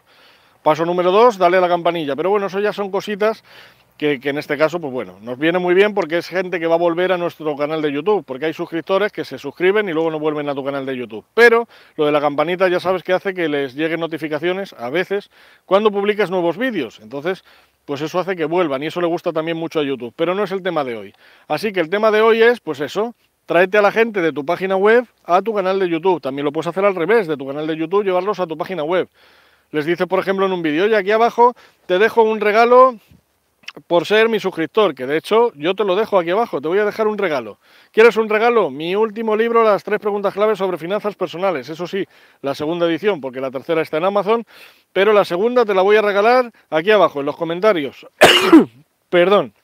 Paso 0.62 0.84
número 0.84 1.10
dos, 1.10 1.38
dale 1.38 1.56
a 1.56 1.60
la 1.62 1.69
campanilla. 1.69 2.14
Pero 2.14 2.28
bueno, 2.28 2.46
eso 2.46 2.60
ya 2.60 2.75
son 2.75 2.90
cositas 2.90 3.43
que, 3.96 4.20
en 4.22 4.37
este 4.37 4.58
caso, 4.58 4.81
pues 4.81 4.93
bueno, 4.93 5.19
nos 5.22 5.38
viene 5.38 5.58
muy 5.58 5.75
bien 5.75 5.94
porque 5.94 6.19
es 6.19 6.28
gente 6.28 6.60
que 6.60 6.66
va 6.66 6.75
a 6.75 6.78
volver 6.78 7.12
a 7.12 7.16
nuestro 7.16 7.56
canal 7.56 7.81
de 7.81 7.90
YouTube, 7.90 8.25
porque 8.25 8.46
hay 8.46 8.52
suscriptores 8.52 9.12
que 9.12 9.25
se 9.25 9.38
suscriben 9.38 9.88
y 9.88 9.93
luego 9.93 10.10
no 10.10 10.19
vuelven 10.19 10.48
a 10.48 10.55
tu 10.55 10.64
canal 10.64 10.84
de 10.84 10.96
YouTube. 10.96 11.25
Pero 11.34 11.69
lo 11.96 12.05
de 12.05 12.12
la 12.12 12.20
campanita 12.20 12.69
ya 12.69 12.81
sabes 12.81 13.02
que 13.02 13.12
hace 13.14 13.32
que 13.32 13.48
les 13.48 13.75
lleguen 13.75 14.00
notificaciones 14.00 14.75
a 14.75 14.90
veces 14.90 15.31
cuando 15.64 15.90
publicas 15.90 16.31
nuevos 16.31 16.58
vídeos. 16.58 17.00
Entonces, 17.00 17.44
pues 17.84 18.00
eso 18.00 18.19
hace 18.19 18.37
que 18.37 18.44
vuelvan 18.44 18.82
y 18.82 18.87
eso 18.87 19.00
le 19.00 19.06
gusta 19.06 19.32
también 19.32 19.56
mucho 19.56 19.81
a 19.81 19.82
YouTube. 19.82 20.12
Pero 20.17 20.34
no 20.34 20.44
es 20.44 20.52
el 20.52 20.62
tema 20.62 20.84
de 20.84 20.96
hoy. 20.96 21.14
Así 21.49 21.73
que 21.73 21.81
el 21.81 21.90
tema 21.90 22.11
de 22.11 22.20
hoy 22.20 22.43
es, 22.43 22.61
pues 22.61 22.81
eso, 22.81 23.14
tráete 23.46 23.79
a 23.79 23.82
la 23.82 23.93
gente 23.93 24.20
de 24.20 24.32
tu 24.32 24.44
página 24.44 24.76
web 24.76 25.06
a 25.25 25.43
tu 25.43 25.55
canal 25.55 25.79
de 25.79 25.88
YouTube. 25.88 26.20
También 26.20 26.44
lo 26.44 26.52
puedes 26.52 26.69
hacer 26.69 26.84
al 26.84 26.94
revés, 26.94 27.26
de 27.26 27.37
tu 27.37 27.46
canal 27.46 27.67
de 27.67 27.76
YouTube 27.76 28.05
llevarlos 28.05 28.40
a 28.40 28.46
tu 28.46 28.56
página 28.56 28.82
web. 28.82 29.08
Les 29.70 29.87
dice, 29.87 30.06
por 30.06 30.19
ejemplo, 30.19 30.46
en 30.46 30.52
un 30.52 30.62
vídeo, 30.62 30.84
oye, 30.84 30.96
aquí 30.96 31.11
abajo 31.11 31.55
te 31.87 31.99
dejo 31.99 32.23
un 32.23 32.40
regalo 32.40 32.96
por 33.86 34.06
ser 34.06 34.28
mi 34.28 34.38
suscriptor, 34.38 34.94
que 34.94 35.06
de 35.06 35.16
hecho 35.16 35.52
yo 35.54 35.74
te 35.74 35.84
lo 35.84 35.96
dejo 35.96 36.19
aquí 36.19 36.30
abajo, 36.30 36.60
te 36.60 36.69
voy 36.69 36.78
a 36.78 36.84
dejar 36.84 37.06
un 37.06 37.19
regalo. 37.19 37.58
¿Quieres 37.91 38.17
un 38.17 38.29
regalo? 38.29 38.70
Mi 38.70 38.94
último 38.94 39.36
libro, 39.36 39.62
Las 39.64 39.82
tres 39.82 39.98
preguntas 39.98 40.34
claves 40.34 40.58
sobre 40.58 40.79
finanzas 40.79 41.14
personales. 41.14 41.69
Eso 41.69 41.86
sí, 41.86 42.06
la 42.43 42.55
segunda 42.55 42.86
edición, 42.86 43.20
porque 43.20 43.41
la 43.41 43.50
tercera 43.50 43.82
está 43.82 43.96
en 43.96 44.05
Amazon, 44.05 44.44
pero 44.93 45.12
la 45.12 45.24
segunda 45.24 45.64
te 45.64 45.74
la 45.74 45.82
voy 45.82 45.96
a 45.96 46.02
regalar 46.02 46.50
aquí 46.70 46.91
abajo, 46.91 47.20
en 47.20 47.26
los 47.26 47.36
comentarios. 47.36 48.06
Perdón. 49.08 49.55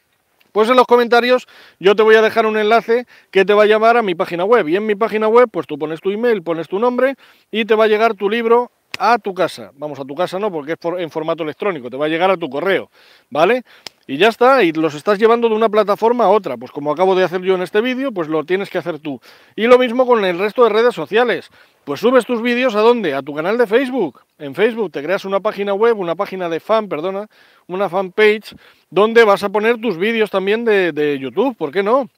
Pues 0.52 0.70
en 0.70 0.76
los 0.76 0.86
comentarios 0.86 1.46
yo 1.78 1.94
te 1.94 2.02
voy 2.02 2.14
a 2.14 2.22
dejar 2.22 2.46
un 2.46 2.56
enlace 2.56 3.06
que 3.30 3.44
te 3.44 3.52
va 3.52 3.64
a 3.64 3.66
llevar 3.66 3.96
a 3.96 4.02
mi 4.02 4.14
página 4.14 4.44
web. 4.44 4.68
Y 4.68 4.76
en 4.76 4.86
mi 4.86 4.94
página 4.94 5.28
web, 5.28 5.48
pues 5.52 5.66
tú 5.66 5.78
pones 5.78 6.00
tu 6.00 6.10
email, 6.10 6.42
pones 6.42 6.68
tu 6.68 6.78
nombre 6.78 7.14
y 7.50 7.66
te 7.66 7.74
va 7.74 7.84
a 7.84 7.86
llegar 7.88 8.14
tu 8.14 8.30
libro 8.30 8.70
a 8.98 9.18
tu 9.18 9.34
casa. 9.34 9.70
Vamos, 9.74 9.98
a 10.00 10.04
tu 10.04 10.14
casa 10.14 10.38
no, 10.38 10.50
porque 10.50 10.72
es 10.72 10.78
en 10.98 11.10
formato 11.10 11.42
electrónico, 11.42 11.90
te 11.90 11.96
va 11.96 12.06
a 12.06 12.08
llegar 12.08 12.30
a 12.30 12.36
tu 12.36 12.48
correo, 12.48 12.90
¿vale? 13.30 13.62
Y 14.10 14.16
ya 14.16 14.28
está, 14.28 14.62
y 14.62 14.72
los 14.72 14.94
estás 14.94 15.18
llevando 15.18 15.50
de 15.50 15.54
una 15.54 15.68
plataforma 15.68 16.24
a 16.24 16.30
otra. 16.30 16.56
Pues 16.56 16.72
como 16.72 16.90
acabo 16.90 17.14
de 17.14 17.24
hacer 17.24 17.42
yo 17.42 17.54
en 17.56 17.60
este 17.60 17.82
vídeo, 17.82 18.10
pues 18.10 18.26
lo 18.26 18.42
tienes 18.42 18.70
que 18.70 18.78
hacer 18.78 18.98
tú. 18.98 19.20
Y 19.54 19.66
lo 19.66 19.76
mismo 19.78 20.06
con 20.06 20.24
el 20.24 20.38
resto 20.38 20.64
de 20.64 20.70
redes 20.70 20.94
sociales. 20.94 21.50
Pues 21.84 22.00
subes 22.00 22.24
tus 22.24 22.40
vídeos 22.40 22.74
a 22.74 22.80
dónde? 22.80 23.12
A 23.12 23.20
tu 23.20 23.34
canal 23.34 23.58
de 23.58 23.66
Facebook. 23.66 24.22
En 24.38 24.54
Facebook 24.54 24.92
te 24.92 25.02
creas 25.02 25.26
una 25.26 25.40
página 25.40 25.74
web, 25.74 25.98
una 25.98 26.14
página 26.14 26.48
de 26.48 26.58
fan, 26.58 26.88
perdona, 26.88 27.28
una 27.66 27.90
fanpage, 27.90 28.56
donde 28.88 29.24
vas 29.24 29.44
a 29.44 29.50
poner 29.50 29.78
tus 29.78 29.98
vídeos 29.98 30.30
también 30.30 30.64
de, 30.64 30.92
de 30.92 31.18
YouTube, 31.18 31.54
¿por 31.54 31.70
qué 31.70 31.82
no? 31.82 32.08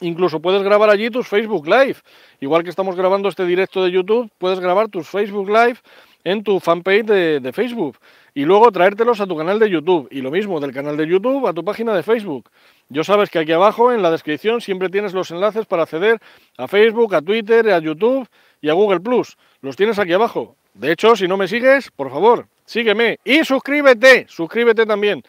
Incluso 0.00 0.40
puedes 0.40 0.64
grabar 0.64 0.90
allí 0.90 1.08
tus 1.08 1.28
Facebook 1.28 1.68
Live. 1.68 1.98
Igual 2.40 2.64
que 2.64 2.70
estamos 2.70 2.96
grabando 2.96 3.28
este 3.28 3.44
directo 3.44 3.84
de 3.84 3.92
YouTube, 3.92 4.28
puedes 4.38 4.58
grabar 4.58 4.88
tus 4.88 5.08
Facebook 5.08 5.48
Live 5.48 5.78
en 6.24 6.44
tu 6.44 6.60
fanpage 6.60 7.06
de, 7.06 7.52
Facebook 7.52 7.96
y 8.38 8.44
luego 8.44 8.70
traértelos 8.70 9.20
a 9.20 9.26
tu 9.26 9.36
canal 9.36 9.58
de 9.58 9.68
YouTube 9.68 10.06
y 10.12 10.20
lo 10.20 10.30
mismo 10.30 10.60
del 10.60 10.72
canal 10.72 10.96
de 10.96 11.08
YouTube 11.08 11.48
a 11.48 11.52
tu 11.52 11.64
página 11.64 11.92
de 11.92 12.04
Facebook. 12.04 12.48
Yo 12.88 13.02
sabes 13.02 13.30
que 13.30 13.40
aquí 13.40 13.50
abajo 13.50 13.92
en 13.92 14.00
la 14.00 14.12
descripción 14.12 14.60
siempre 14.60 14.88
tienes 14.90 15.12
los 15.12 15.32
enlaces 15.32 15.66
para 15.66 15.82
acceder 15.82 16.20
a 16.56 16.68
Facebook, 16.68 17.16
a 17.16 17.20
Twitter, 17.20 17.68
a 17.70 17.80
YouTube 17.80 18.28
y 18.60 18.68
a 18.68 18.74
Google 18.74 19.00
Plus. 19.00 19.36
Los 19.60 19.74
tienes 19.74 19.98
aquí 19.98 20.12
abajo. 20.12 20.54
De 20.74 20.92
hecho, 20.92 21.16
si 21.16 21.26
no 21.26 21.36
me 21.36 21.48
sigues, 21.48 21.90
por 21.90 22.12
favor, 22.12 22.46
sígueme 22.64 23.18
y 23.24 23.42
suscríbete, 23.42 24.26
suscríbete 24.28 24.86
también. 24.86 25.20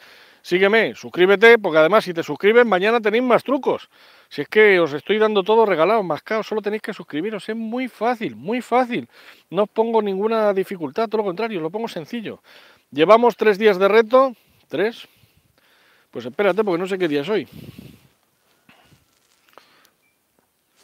sígueme, 0.44 0.94
suscríbete, 0.94 1.58
porque 1.58 1.80
además 1.80 2.04
si 2.04 2.14
te 2.14 2.22
suscribes 2.22 2.64
mañana 2.68 3.02
tenéis 3.02 3.24
más 3.24 3.44
trucos. 3.44 3.90
Si 4.30 4.42
es 4.42 4.48
que 4.48 4.80
os 4.80 4.94
estoy 4.94 5.18
dando 5.18 5.42
todo 5.42 5.66
regalado, 5.66 6.04
más 6.04 6.22
caro, 6.22 6.44
solo 6.44 6.62
tenéis 6.62 6.84
que 6.84 6.94
suscribiros, 6.94 7.50
es 7.50 7.56
muy 7.56 7.88
fácil, 7.88 8.36
muy 8.36 8.62
fácil. 8.62 9.10
No 9.50 9.64
os 9.64 9.70
pongo 9.70 10.00
ninguna 10.00 10.54
dificultad, 10.54 11.10
todo 11.10 11.18
lo 11.18 11.26
contrario, 11.26 11.60
lo 11.60 11.72
pongo 11.72 11.88
sencillo. 11.88 12.42
Llevamos 12.92 13.38
tres 13.38 13.58
días 13.58 13.78
de 13.78 13.88
reto, 13.88 14.36
tres, 14.68 15.08
pues 16.10 16.26
espérate 16.26 16.64
porque 16.64 16.82
no 16.82 16.88
sé 16.88 16.98
qué 16.98 17.08
día 17.08 17.22
es 17.22 17.30
hoy. 17.30 17.48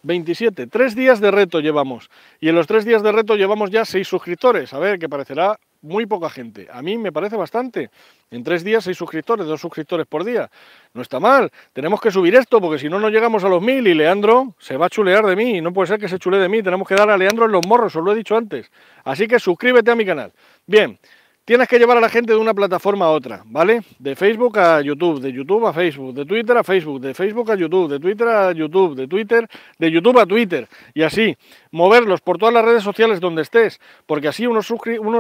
27, 0.03 0.67
tres 0.67 0.95
días 0.95 1.19
de 1.19 1.31
reto 1.31 1.59
llevamos. 1.59 2.11
Y 2.39 2.49
en 2.49 2.55
los 2.55 2.67
tres 2.67 2.85
días 2.85 3.01
de 3.01 3.11
reto 3.11 3.35
llevamos 3.35 3.71
ya 3.71 3.85
seis 3.85 4.07
suscriptores. 4.07 4.71
A 4.73 4.79
ver, 4.79 4.99
que 4.99 5.09
parecerá 5.09 5.59
muy 5.81 6.05
poca 6.05 6.29
gente. 6.29 6.67
A 6.71 6.83
mí 6.83 6.95
me 6.97 7.11
parece 7.11 7.35
bastante. 7.35 7.89
En 8.29 8.43
tres 8.43 8.63
días, 8.63 8.83
seis 8.83 8.97
suscriptores, 8.97 9.47
dos 9.47 9.59
suscriptores 9.59 10.05
por 10.05 10.23
día. 10.23 10.49
No 10.93 11.01
está 11.01 11.19
mal. 11.19 11.51
Tenemos 11.73 11.99
que 11.99 12.11
subir 12.11 12.35
esto 12.35 12.61
porque 12.61 12.77
si 12.77 12.87
no, 12.87 12.99
no 12.99 13.09
llegamos 13.09 13.43
a 13.43 13.49
los 13.49 13.63
mil 13.63 13.87
y 13.87 13.95
Leandro 13.95 14.53
se 14.59 14.77
va 14.77 14.85
a 14.85 14.89
chulear 14.89 15.25
de 15.25 15.35
mí. 15.35 15.59
No 15.59 15.73
puede 15.73 15.87
ser 15.87 15.99
que 15.99 16.07
se 16.07 16.19
chule 16.19 16.37
de 16.37 16.49
mí. 16.49 16.61
Tenemos 16.61 16.87
que 16.87 16.93
dar 16.93 17.09
a 17.09 17.17
Leandro 17.17 17.45
en 17.45 17.51
los 17.51 17.65
morros, 17.65 17.95
os 17.95 18.03
lo 18.03 18.11
he 18.11 18.15
dicho 18.15 18.37
antes. 18.37 18.71
Así 19.03 19.27
que 19.27 19.39
suscríbete 19.39 19.89
a 19.89 19.95
mi 19.95 20.05
canal. 20.05 20.31
Bien, 20.67 20.99
Tienes 21.45 21.67
que 21.67 21.77
llevar 21.77 21.95
a 21.95 22.01
la 22.01 22.09
gente 22.09 22.33
de 22.33 22.39
una 22.39 22.55
plataforma 22.55 23.05
a 23.05 23.11
otra, 23.11 23.43
¿vale? 23.45 23.83
De 23.99 24.15
Facebook 24.15 24.57
a 24.57 24.81
YouTube, 24.81 25.21
de 25.21 25.31
YouTube 25.31 25.67
a 25.67 25.73
Facebook, 25.73 26.15
de 26.15 26.25
Twitter 26.25 26.57
a 26.57 26.63
Facebook, 26.63 26.99
de 26.99 27.13
Facebook 27.13 27.51
a 27.51 27.55
YouTube, 27.55 27.87
de 27.87 27.99
Twitter 27.99 28.27
a 28.27 28.51
YouTube, 28.51 28.95
de 28.95 29.07
Twitter, 29.07 29.47
de 29.77 29.91
YouTube 29.91 30.17
a 30.17 30.25
Twitter, 30.25 30.67
y 30.95 31.03
así, 31.03 31.37
moverlos 31.69 32.21
por 32.21 32.39
todas 32.39 32.51
las 32.51 32.65
redes 32.65 32.81
sociales 32.81 33.19
donde 33.19 33.43
estés, 33.43 33.79
porque 34.07 34.27
así 34.27 34.47
unos, 34.47 34.65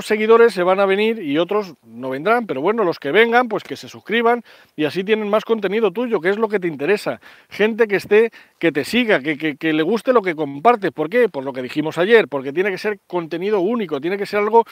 seguidores 0.03 0.51
se 0.51 0.63
van 0.63 0.79
a 0.79 0.87
venir 0.87 1.21
y 1.21 1.37
otros 1.37 1.75
no 1.83 2.09
vendrán, 2.09 2.47
pero 2.47 2.59
bueno, 2.59 2.83
los 2.83 2.97
que 2.97 3.11
vengan, 3.11 3.47
pues 3.47 3.63
que 3.63 3.75
se 3.75 3.87
suscriban 3.87 4.43
y 4.75 4.85
así 4.85 5.03
tienen 5.03 5.29
más 5.29 5.45
contenido 5.45 5.91
tuyo, 5.91 6.21
que 6.21 6.29
es 6.29 6.37
lo 6.37 6.49
que 6.49 6.59
te 6.59 6.67
interesa. 6.67 7.21
Gente 7.49 7.87
que 7.87 7.97
esté, 7.97 8.31
que 8.65 8.71
te 8.71 8.83
siga, 8.83 9.19
que, 9.19 9.37
que, 9.37 9.57
que 9.57 9.73
le 9.73 9.83
guste 9.83 10.11
lo 10.11 10.23
que 10.23 10.33
compartes. 10.33 10.91
¿Por 10.91 11.07
qué? 11.07 11.29
Por 11.29 11.43
lo 11.43 11.53
que 11.53 11.61
dijimos 11.61 11.99
ayer, 11.99 12.27
porque 12.27 12.51
tiene 12.51 12.71
que 12.71 12.79
ser 12.79 12.97
contenido 13.05 13.59
único, 13.59 14.01
tiene 14.01 14.17
que 14.17 14.25
ser 14.25 14.39
algo 14.39 14.65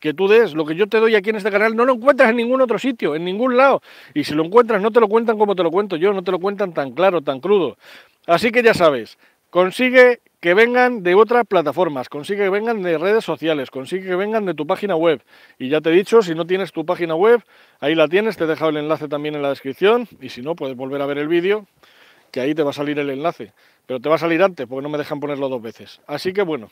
que 0.00 0.12
tú 0.12 0.28
des. 0.28 0.52
Lo 0.52 0.66
que 0.66 0.74
yo 0.74 0.86
te 0.86 0.98
doy 0.98 1.14
aquí 1.14 1.30
en 1.30 1.36
este 1.36 1.50
canal 1.50 1.74
no 1.74 1.86
lo 1.86 1.94
encuentras 1.94 2.28
en 2.28 2.36
ningún 2.36 2.60
otro 2.60 2.78
sitio, 2.78 3.16
en 3.16 3.24
ningún 3.24 3.56
lado. 3.56 3.80
Y 4.12 4.24
si 4.24 4.34
lo 4.34 4.44
encuentras, 4.44 4.82
no 4.82 4.90
te 4.90 5.00
lo 5.00 5.08
cuentan 5.08 5.38
como 5.38 5.56
te 5.56 5.62
lo 5.62 5.70
cuento 5.70 5.96
yo, 5.96 6.12
no 6.12 6.22
te 6.22 6.30
lo 6.30 6.38
cuentan 6.38 6.74
tan 6.74 6.92
claro, 6.92 7.22
tan 7.22 7.40
crudo. 7.40 7.78
Así 8.26 8.52
que 8.52 8.62
ya 8.62 8.74
sabes, 8.74 9.16
consigue 9.48 10.20
que 10.40 10.52
vengan 10.52 11.02
de 11.02 11.14
otras 11.14 11.46
plataformas, 11.46 12.10
consigue 12.10 12.44
que 12.44 12.50
vengan 12.50 12.82
de 12.82 12.98
redes 12.98 13.24
sociales, 13.24 13.70
consigue 13.70 14.08
que 14.08 14.14
vengan 14.14 14.44
de 14.44 14.52
tu 14.52 14.66
página 14.66 14.94
web. 14.94 15.22
Y 15.58 15.70
ya 15.70 15.80
te 15.80 15.88
he 15.88 15.92
dicho, 15.94 16.20
si 16.20 16.34
no 16.34 16.46
tienes 16.46 16.70
tu 16.70 16.84
página 16.84 17.14
web, 17.14 17.42
ahí 17.80 17.94
la 17.94 18.08
tienes, 18.08 18.36
te 18.36 18.44
he 18.44 18.46
dejado 18.46 18.72
el 18.72 18.76
enlace 18.76 19.08
también 19.08 19.36
en 19.36 19.40
la 19.40 19.48
descripción. 19.48 20.06
Y 20.20 20.28
si 20.28 20.42
no, 20.42 20.54
puedes 20.54 20.76
volver 20.76 21.00
a 21.00 21.06
ver 21.06 21.16
el 21.16 21.28
vídeo, 21.28 21.66
que 22.30 22.40
ahí 22.40 22.54
te 22.54 22.62
va 22.62 22.70
a 22.70 22.74
salir 22.74 22.98
el 22.98 23.10
enlace. 23.10 23.52
Pero 23.86 24.00
te 24.00 24.08
va 24.08 24.16
a 24.16 24.18
salir 24.18 24.42
antes, 24.42 24.66
porque 24.66 24.82
no 24.82 24.90
me 24.90 24.98
dejan 24.98 25.18
ponerlo 25.18 25.48
dos 25.48 25.62
veces. 25.62 26.00
Así 26.06 26.32
que 26.32 26.42
bueno, 26.42 26.70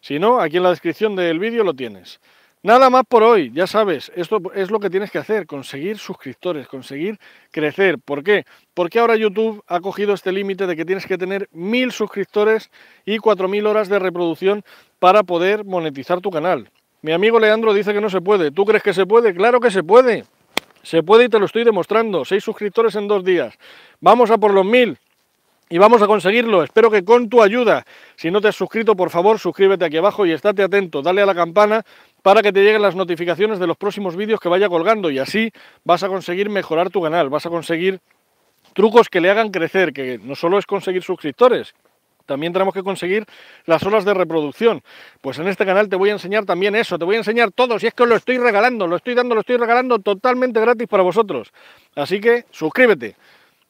si 0.00 0.18
no, 0.18 0.40
aquí 0.40 0.58
en 0.58 0.64
la 0.64 0.70
descripción 0.70 1.16
del 1.16 1.38
vídeo 1.38 1.64
lo 1.64 1.74
tienes. 1.74 2.20
Nada 2.62 2.90
más 2.90 3.04
por 3.08 3.22
hoy, 3.22 3.52
ya 3.54 3.68
sabes, 3.68 4.10
esto 4.16 4.42
es 4.52 4.70
lo 4.72 4.80
que 4.80 4.90
tienes 4.90 5.12
que 5.12 5.18
hacer, 5.18 5.46
conseguir 5.46 5.96
suscriptores, 5.96 6.66
conseguir 6.66 7.16
crecer. 7.52 7.98
¿Por 8.00 8.24
qué? 8.24 8.44
Porque 8.74 8.98
ahora 8.98 9.14
YouTube 9.14 9.62
ha 9.68 9.78
cogido 9.78 10.12
este 10.12 10.32
límite 10.32 10.66
de 10.66 10.74
que 10.74 10.84
tienes 10.84 11.06
que 11.06 11.16
tener 11.16 11.48
mil 11.52 11.92
suscriptores 11.92 12.68
y 13.06 13.18
cuatro 13.18 13.46
mil 13.46 13.64
horas 13.66 13.88
de 13.88 14.00
reproducción 14.00 14.64
para 14.98 15.22
poder 15.22 15.64
monetizar 15.64 16.20
tu 16.20 16.30
canal. 16.30 16.68
Mi 17.00 17.12
amigo 17.12 17.38
Leandro 17.38 17.72
dice 17.72 17.94
que 17.94 18.00
no 18.00 18.10
se 18.10 18.20
puede. 18.20 18.50
¿Tú 18.50 18.64
crees 18.64 18.82
que 18.82 18.92
se 18.92 19.06
puede? 19.06 19.32
Claro 19.32 19.60
que 19.60 19.70
se 19.70 19.84
puede. 19.84 20.24
Se 20.82 21.02
puede 21.02 21.24
y 21.24 21.28
te 21.28 21.38
lo 21.38 21.46
estoy 21.46 21.64
demostrando. 21.64 22.24
Seis 22.24 22.44
suscriptores 22.44 22.94
en 22.94 23.08
dos 23.08 23.24
días. 23.24 23.58
Vamos 24.00 24.30
a 24.30 24.38
por 24.38 24.52
los 24.52 24.64
mil 24.64 24.98
y 25.70 25.78
vamos 25.78 26.02
a 26.02 26.06
conseguirlo. 26.06 26.62
Espero 26.62 26.90
que 26.90 27.04
con 27.04 27.28
tu 27.28 27.42
ayuda, 27.42 27.84
si 28.16 28.30
no 28.30 28.40
te 28.40 28.48
has 28.48 28.56
suscrito, 28.56 28.96
por 28.96 29.10
favor, 29.10 29.38
suscríbete 29.38 29.84
aquí 29.84 29.96
abajo 29.96 30.26
y 30.26 30.32
estate 30.32 30.62
atento, 30.62 31.02
dale 31.02 31.22
a 31.22 31.26
la 31.26 31.34
campana 31.34 31.84
para 32.22 32.42
que 32.42 32.52
te 32.52 32.62
lleguen 32.62 32.82
las 32.82 32.94
notificaciones 32.94 33.58
de 33.58 33.66
los 33.66 33.76
próximos 33.76 34.16
vídeos 34.16 34.40
que 34.40 34.48
vaya 34.48 34.68
colgando 34.68 35.10
y 35.10 35.18
así 35.18 35.52
vas 35.84 36.02
a 36.02 36.08
conseguir 36.08 36.50
mejorar 36.50 36.90
tu 36.90 37.02
canal, 37.02 37.28
vas 37.28 37.46
a 37.46 37.50
conseguir 37.50 38.00
trucos 38.74 39.08
que 39.08 39.20
le 39.20 39.30
hagan 39.30 39.50
crecer, 39.50 39.92
que 39.92 40.18
no 40.18 40.34
solo 40.34 40.58
es 40.58 40.66
conseguir 40.66 41.02
suscriptores, 41.02 41.74
también 42.28 42.52
tenemos 42.52 42.74
que 42.74 42.84
conseguir 42.84 43.24
las 43.64 43.82
horas 43.82 44.04
de 44.04 44.14
reproducción. 44.14 44.82
Pues 45.20 45.38
en 45.38 45.48
este 45.48 45.64
canal 45.64 45.88
te 45.88 45.96
voy 45.96 46.10
a 46.10 46.12
enseñar 46.12 46.44
también 46.44 46.76
eso, 46.76 46.98
te 46.98 47.04
voy 47.04 47.16
a 47.16 47.18
enseñar 47.18 47.50
todo, 47.50 47.78
si 47.78 47.88
es 47.88 47.94
que 47.94 48.04
os 48.04 48.08
lo 48.08 48.14
estoy 48.14 48.38
regalando, 48.38 48.86
lo 48.86 48.96
estoy 48.96 49.14
dando, 49.14 49.34
lo 49.34 49.40
estoy 49.40 49.56
regalando 49.56 49.98
totalmente 49.98 50.60
gratis 50.60 50.86
para 50.86 51.02
vosotros. 51.02 51.52
Así 51.96 52.20
que 52.20 52.44
suscríbete. 52.50 53.16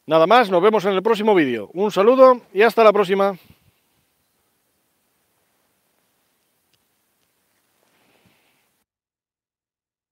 Nada 0.07 0.27
más, 0.27 0.50
nos 0.50 0.62
vemos 0.62 0.85
en 0.87 0.93
el 0.93 1.03
próximo 1.03 1.35
vídeo. 1.35 1.71
Un 1.75 1.93
saludo 1.93 2.41
y 2.53 2.62
hasta 2.62 2.83
la 2.83 2.93
próxima. 2.93 3.38